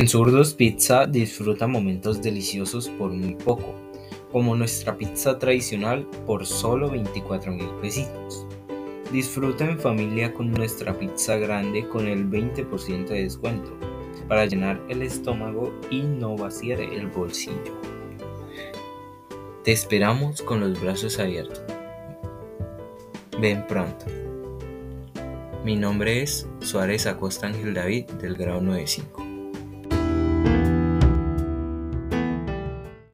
[0.00, 3.74] En Zurdos Pizza disfruta momentos deliciosos por muy poco,
[4.32, 8.46] como nuestra pizza tradicional por solo 24 mil pesitos.
[9.12, 13.76] Disfruta en familia con nuestra pizza grande con el 20% de descuento
[14.26, 17.78] para llenar el estómago y no vaciar el bolsillo.
[19.64, 21.60] Te esperamos con los brazos abiertos.
[23.38, 24.06] Ven pronto.
[25.62, 29.29] Mi nombre es Suárez Acosta Ángel David del grado 95.